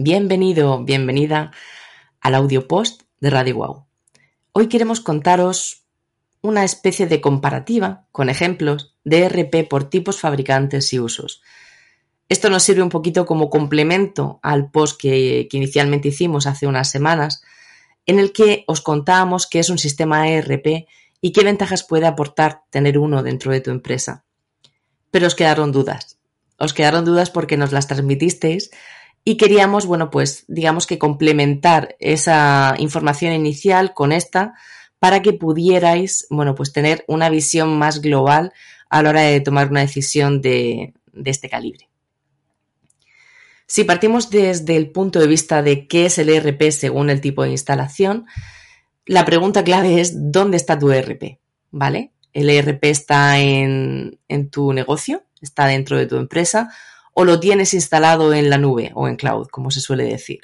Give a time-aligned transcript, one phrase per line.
[0.00, 1.50] Bienvenido, bienvenida
[2.20, 3.86] al audio post de Radio Wow.
[4.52, 5.82] Hoy queremos contaros
[6.40, 11.42] una especie de comparativa con ejemplos de ERP por tipos, fabricantes y usos.
[12.28, 16.92] Esto nos sirve un poquito como complemento al post que, que inicialmente hicimos hace unas
[16.92, 17.42] semanas,
[18.06, 20.86] en el que os contábamos qué es un sistema ERP
[21.20, 24.24] y qué ventajas puede aportar tener uno dentro de tu empresa.
[25.10, 26.20] Pero os quedaron dudas.
[26.56, 28.70] Os quedaron dudas porque nos las transmitisteis
[29.28, 34.54] y queríamos, bueno, pues digamos que complementar esa información inicial con esta
[34.98, 38.54] para que pudierais, bueno, pues tener una visión más global
[38.88, 41.90] a la hora de tomar una decisión de, de este calibre.
[43.66, 47.42] Si partimos desde el punto de vista de qué es el ERP según el tipo
[47.42, 48.24] de instalación,
[49.04, 51.38] la pregunta clave es ¿dónde está tu ERP?
[51.70, 52.12] ¿Vale?
[52.32, 55.22] ¿El ERP está en, en tu negocio?
[55.42, 56.70] ¿Está dentro de tu empresa?
[57.20, 60.38] O lo tienes instalado en la nube o en cloud, como se suele decir.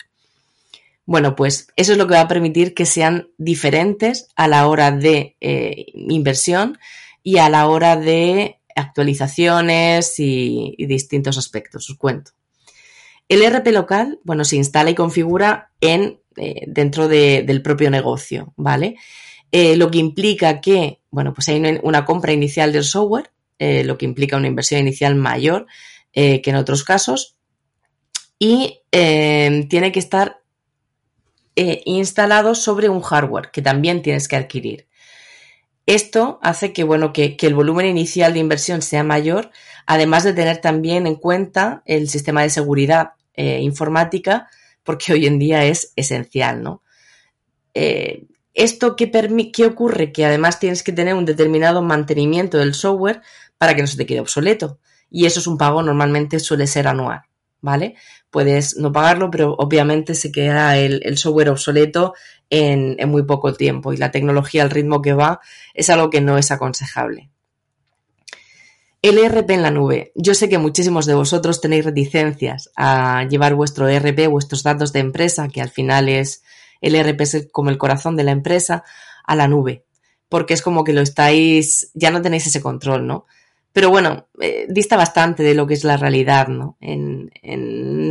[1.07, 4.91] Bueno, pues eso es lo que va a permitir que sean diferentes a la hora
[4.91, 6.77] de eh, inversión
[7.23, 11.89] y a la hora de actualizaciones y, distintos aspectos.
[11.89, 12.33] Os cuento.
[13.29, 18.97] El ERP local, bueno, se instala y configura en, eh, dentro del propio negocio, ¿vale?
[19.53, 24.07] Eh, lo que implica que, bueno, pues hay una, compra inicial del software, lo que
[24.07, 25.67] implica una inversión inicial mayor
[26.17, 27.37] eh, que en otros casos
[28.39, 30.43] y eh, tiene que estar
[31.57, 34.87] eh, instalado sobre un hardware que también tienes que adquirir.
[35.87, 39.51] Esto hace que, bueno, que, el volumen inicial de inversión sea mayor,
[39.87, 44.49] además de tener también en cuenta el sistema de seguridad informática,
[44.85, 46.83] porque hoy en día es esencial, ¿no?
[48.55, 49.11] ¿Esto qué,
[49.53, 50.13] qué ocurre?
[50.13, 53.21] Que además tienes que tener un determinado mantenimiento del software
[53.59, 54.79] para que no se te quede obsoleto
[55.15, 57.23] y eso es un pago normalmente suele ser anual,
[57.61, 57.95] ¿vale?
[58.31, 62.15] Puedes no pagarlo, pero obviamente se queda el, software obsoleto
[62.51, 65.39] en, muy poco tiempo y la tecnología al ritmo que va
[65.73, 67.31] es algo que no es aconsejable.
[69.03, 70.11] El ERP en la nube.
[70.17, 74.99] Yo sé que muchísimos de vosotros tenéis reticencias a llevar vuestro ERP, vuestros datos de
[74.99, 76.43] empresa, que al final es
[76.81, 78.83] el ERP es como el corazón de la empresa,
[79.25, 79.85] a la nube,
[80.29, 83.27] porque es como que lo estáis, ya no tenéis ese control, ¿no?
[83.75, 86.79] Pero bueno, eh, dista bastante de lo que es la realidad, ¿no?
[86.81, 87.33] En,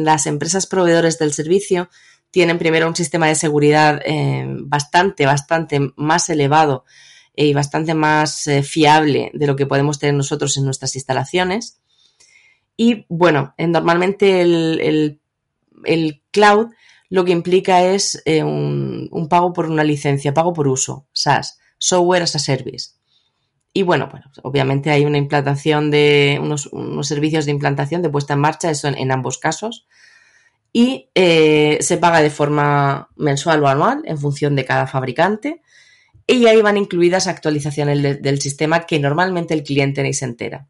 [0.03, 1.89] las empresas proveedores del servicio
[2.31, 6.83] tienen primero un sistema de seguridad eh, bastante, bastante más elevado
[7.33, 11.79] y bastante más eh, fiable de lo que podemos tener nosotros en nuestras instalaciones.
[12.75, 15.21] Y bueno, normalmente el,
[16.31, 16.71] cloud
[17.09, 22.35] lo que implica es un, pago por una licencia, pago por uso, SaaS, Software as
[22.35, 23.02] a Service.
[23.73, 26.69] Y bueno, bueno, obviamente hay una implantación de unos,
[27.07, 29.87] servicios de implantación de puesta en marcha, eso en, ambos casos.
[30.71, 35.61] Y eh, se paga de forma mensual o anual en función de cada fabricante.
[36.27, 40.67] Y ahí van incluidas actualizaciones del sistema que normalmente el cliente ni se entera.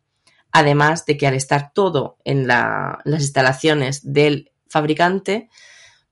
[0.53, 5.49] Además de que al estar todo en las instalaciones del fabricante,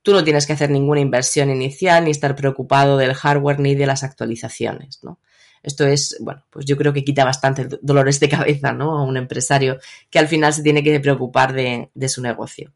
[0.02, 3.86] tú no tienes que hacer ninguna inversión inicial ni estar preocupado del hardware ni de
[3.86, 5.20] las actualizaciones, ¿no?
[5.64, 8.98] Esto es, bueno, pues yo creo que quita bastante dolores de cabeza, ¿no?
[8.98, 9.80] A un empresario
[10.10, 12.74] que al final se tiene que preocupar de, su negocio.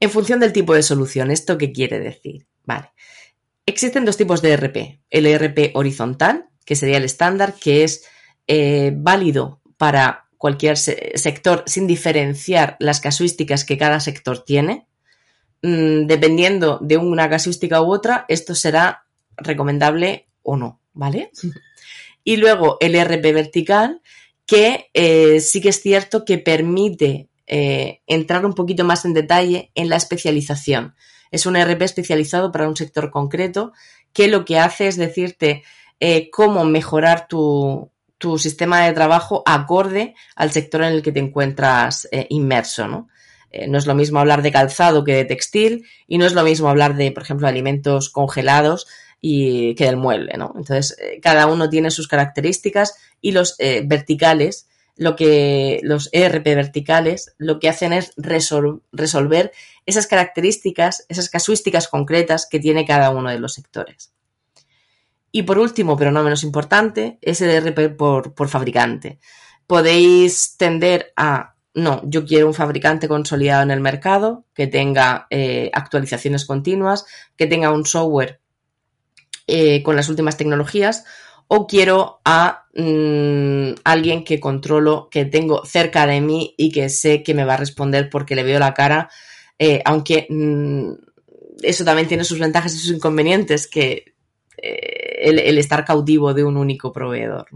[0.00, 2.46] En función del tipo de solución, ¿esto qué quiere decir?
[2.64, 2.90] Vale.
[3.66, 5.00] Existen dos tipos de ERP.
[5.10, 8.04] El ERP horizontal, que sería el estándar, que es
[8.48, 14.88] eh, válido para cualquier sector sin diferenciar las casuísticas que cada sector tiene.
[15.62, 19.04] Mm, dependiendo de una casuística u otra, esto será
[19.36, 20.82] recomendable o no.
[20.92, 21.30] ¿vale?
[22.24, 24.00] Y luego el RP vertical,
[24.46, 29.70] que eh, sí que es cierto que permite eh, entrar un poquito más en detalle
[29.74, 30.94] en la especialización.
[31.30, 33.72] Es un RP especializado para un sector concreto
[34.12, 35.62] que lo que hace es decirte
[36.00, 41.20] eh, cómo mejorar tu, tu, sistema de trabajo acorde al sector en el que te
[41.20, 43.08] encuentras inmerso, ¿no?
[43.68, 46.70] no es lo mismo hablar de calzado que de textil y no es lo mismo
[46.70, 48.86] hablar de, por ejemplo, alimentos congelados
[49.24, 50.52] y que del mueble, ¿no?
[50.56, 56.44] Entonces, eh, cada uno tiene sus características y los eh, verticales, lo que los ERP
[56.44, 59.52] verticales, lo que hacen es resolver
[59.86, 64.12] esas características, esas casuísticas concretas que tiene cada uno de los sectores.
[65.30, 69.20] Y por último, pero no menos importante, es el ERP por, fabricante.
[69.68, 75.70] Podéis tender a no, yo quiero un fabricante consolidado en el mercado, que tenga eh,
[75.72, 78.41] actualizaciones continuas, que tenga un software
[79.46, 81.04] eh, con las últimas tecnologías
[81.48, 87.22] o quiero a mm, alguien que controlo, que tengo cerca de mí y que sé
[87.22, 89.10] que me va a responder porque le veo la cara
[89.58, 90.92] eh, aunque mm,
[91.62, 94.14] eso también tiene sus ventajas y sus inconvenientes, que
[94.56, 97.46] el, el, estar cautivo de un único proveedor.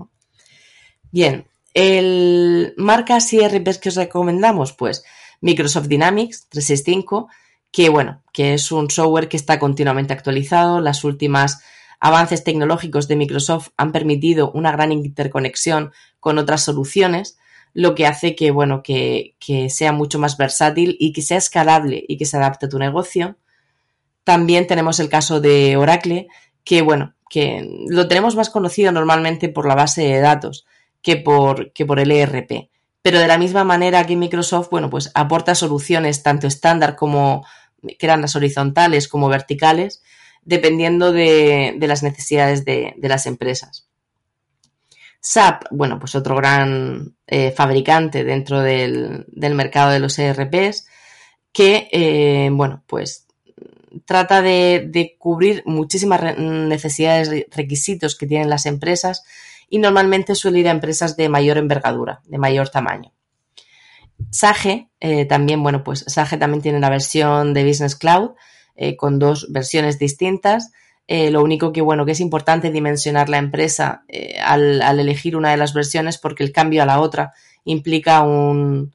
[1.10, 5.04] Bien, el marcas y RPs que os recomendamos, pues
[5.40, 7.28] Microsoft Dynamics 365,
[7.70, 10.80] que bueno, que es un software que está continuamente actualizado.
[10.80, 11.62] Las últimas
[12.00, 17.38] avances tecnológicos de Microsoft han permitido una gran interconexión con otras soluciones,
[17.72, 22.04] lo que hace que, bueno, que, que sea mucho más versátil y que sea escalable
[22.08, 23.36] y que se adapte a tu negocio.
[24.24, 26.28] También tenemos el caso de Oracle,
[26.64, 30.66] que bueno, que lo tenemos más conocido normalmente por la base de datos
[31.02, 32.70] que por, que por el ERP.
[33.02, 37.46] Pero de la misma manera que Microsoft, bueno, pues aporta soluciones tanto estándar como
[37.86, 40.02] que eran las horizontales como verticales,
[40.46, 43.86] dependiendo de, las necesidades de, las empresas.
[45.20, 50.86] SAP, bueno, pues otro gran eh, fabricante dentro del, mercado de los ERPs,
[51.52, 53.26] que, eh, bueno, pues
[54.04, 59.24] trata de, cubrir muchísimas necesidades, requisitos que tienen las empresas
[59.68, 63.12] y normalmente suele ir a empresas de mayor envergadura, de mayor tamaño.
[64.30, 68.30] Sage, eh, también, bueno, pues Sage también tiene la versión de Business Cloud
[68.76, 70.72] eh, con dos versiones distintas.
[71.08, 74.04] Eh, lo único que, bueno, que es importante dimensionar la empresa
[74.44, 77.32] al, elegir una de las versiones porque el cambio a la otra
[77.64, 78.92] implica un,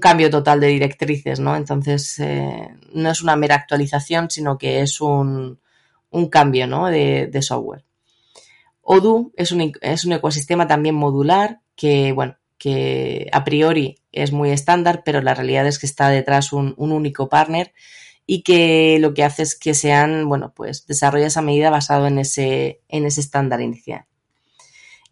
[0.00, 1.56] cambio total de directrices, ¿no?
[1.56, 2.20] Entonces,
[2.92, 5.58] no es una mera actualización, sino que es un,
[6.30, 6.86] cambio, ¿no?
[6.86, 7.84] de software.
[8.82, 14.50] Odoo es un, es un ecosistema también modular que, bueno, que a priori es muy
[14.50, 17.72] estándar, pero la realidad es que está detrás un, único partner
[18.26, 22.18] y que lo que hace es que sean, bueno, pues desarrolla esa medida basado en
[22.18, 24.06] ese, en ese estándar inicial.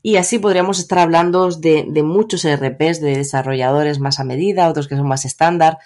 [0.02, 4.96] Y así podríamos estar hablando de, muchos ERPs, de desarrolladores más a medida, otros que
[4.96, 5.78] son más estándar,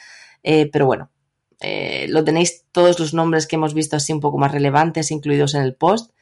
[0.45, 1.11] eh, pero bueno,
[1.61, 5.55] eh, lo tenéis todos los nombres que hemos visto así un poco más relevantes incluidos
[5.55, 6.13] en el post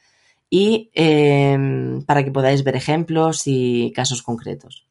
[0.49, 4.87] y em, para que podáis ver ejemplos y casos concretos.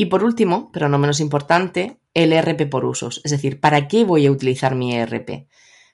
[0.00, 4.02] Y por último, pero no menos importante, el ERP por usos, es decir, ¿para qué
[4.02, 5.46] voy a utilizar mi ERP?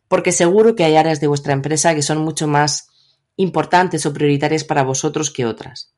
[0.07, 2.89] Porque seguro que hay áreas de vuestra empresa que son mucho más
[3.35, 5.93] importantes o prioritarias para vosotros que otras.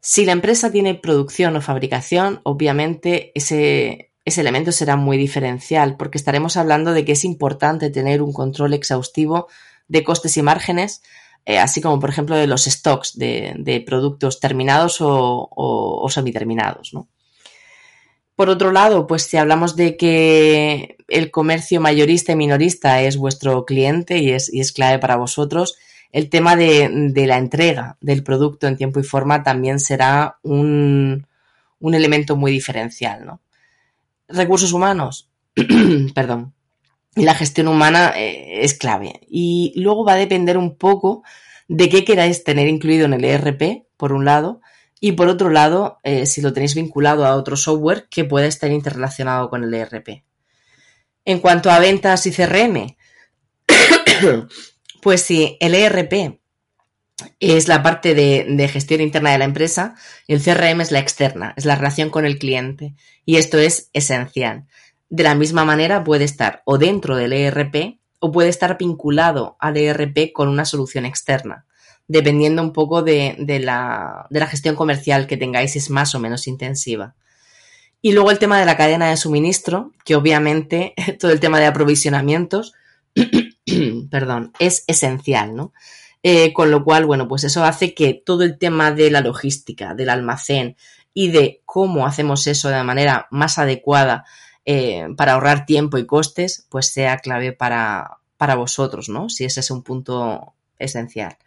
[0.00, 6.16] Si la empresa tiene producción o fabricación, obviamente ese, ese elemento será muy diferencial, porque
[6.16, 9.48] estaremos hablando de que es importante tener un control exhaustivo
[9.88, 11.02] de costes y márgenes,
[11.48, 16.92] eh, así como por ejemplo de los stocks de, productos terminados o, semiterminados.
[18.36, 23.64] Por otro lado, pues si hablamos de que el comercio mayorista y minorista es vuestro
[23.64, 25.78] cliente y es, clave para vosotros,
[26.12, 31.26] el tema de, la entrega del producto en tiempo y forma también será un,
[31.80, 33.38] un elemento muy diferencial.
[34.28, 35.30] Recursos humanos,
[36.14, 36.52] perdón
[37.24, 39.20] la gestión humana eh, es clave.
[39.28, 41.22] Y luego va a depender un poco
[41.68, 44.60] de qué queráis tener incluido en el ERP, por un lado,
[45.00, 48.70] y por otro lado, eh, si lo tenéis vinculado a otro software que pueda estar
[48.70, 50.24] interrelacionado con el ERP.
[51.24, 52.96] En cuanto a ventas y CRM,
[55.02, 56.40] pues si el ERP
[57.40, 59.94] es la parte de, de, gestión interna de la empresa,
[60.26, 62.94] el CRM es la externa, es la relación con el cliente.
[63.24, 64.66] Y esto es esencial.
[65.10, 69.76] De la misma manera puede estar o dentro del ERP o puede estar vinculado al
[69.76, 71.66] ERP con una solución externa,
[72.08, 77.14] dependiendo un poco de, la, gestión comercial que tengáis, es más o menos intensiva.
[78.00, 81.66] Y luego el tema de la cadena de suministro, que obviamente todo el tema de
[81.66, 82.74] aprovisionamientos,
[84.10, 85.72] perdón, es esencial, ¿no?
[86.24, 89.94] Eh, con lo cual, bueno, pues eso hace que todo el tema de la logística,
[89.94, 90.76] del almacén
[91.14, 94.24] y de cómo hacemos eso de manera más adecuada
[94.70, 99.30] eh, para ahorrar tiempo y costes, pues sea clave para, vosotros, ¿no?
[99.30, 101.38] Si ese es un punto esencial.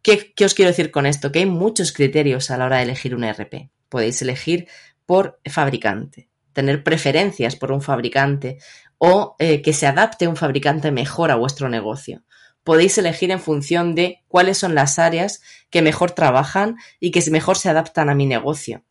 [0.00, 1.30] ¿Qué, os quiero decir con esto?
[1.30, 3.68] Que hay muchos criterios a la hora de elegir un ERP.
[3.90, 4.66] Podéis elegir
[5.04, 8.56] por fabricante, tener preferencias por un fabricante
[8.96, 12.22] o eh, que se adapte un fabricante mejor a vuestro negocio.
[12.64, 17.58] Podéis elegir en función de cuáles son las áreas que mejor trabajan y que mejor
[17.58, 18.84] se adaptan a mi negocio.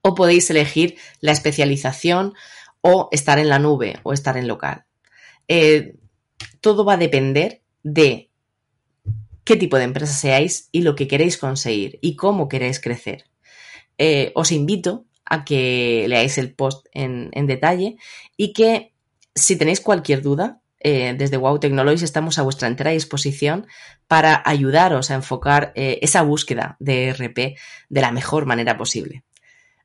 [0.00, 2.32] O podéis elegir la especialización
[2.82, 4.84] o estar en la nube o estar en local.
[5.48, 5.94] Eh,
[6.60, 8.30] todo va a depender de
[9.44, 13.24] qué tipo de empresa seáis y lo que queréis conseguir y cómo queréis crecer.
[13.98, 17.96] Eh, os invito a que leáis el post en, detalle
[18.36, 18.92] y que
[19.34, 23.66] si tenéis cualquier duda, eh, desde Wow Technologies estamos a vuestra entera disposición
[24.08, 27.56] para ayudaros a enfocar esa búsqueda de RP
[27.88, 29.22] de la mejor manera posible.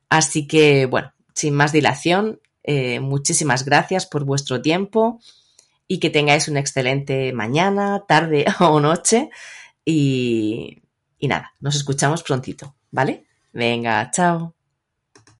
[0.10, 5.19] Así que, bueno, sin más dilación, Eh, muchísimas gracias por vuestro tiempo
[5.88, 9.29] y que tengáis una excelente mañana, tarde o noche.
[9.86, 10.83] Y,
[11.17, 13.25] y nada, nos escuchamos prontito, ¿vale?
[13.53, 14.56] Venga, chao.